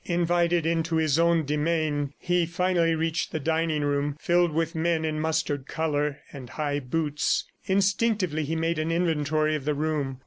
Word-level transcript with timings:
Invited 0.07 0.65
into 0.65 0.95
his 0.95 1.19
own 1.19 1.43
demesne, 1.45 2.11
he 2.17 2.47
finally 2.47 2.95
reached 2.95 3.31
the 3.31 3.39
dining 3.39 3.83
room, 3.83 4.17
filled 4.19 4.51
with 4.51 4.73
men 4.73 5.05
in 5.05 5.19
mustard 5.19 5.67
color 5.67 6.17
and 6.33 6.49
high 6.49 6.79
boots. 6.79 7.45
Instinctively, 7.67 8.43
he 8.43 8.55
made 8.55 8.79
an 8.79 8.91
inventory 8.91 9.53
of 9.53 9.63
the 9.65 9.75
room. 9.75 10.17